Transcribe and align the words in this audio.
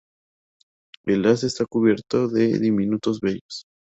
El 1.05 1.27
haz 1.27 1.43
está 1.43 1.63
cubierto 1.67 2.27
de 2.27 2.57
diminutos 2.57 3.19
vellos. 3.19 3.65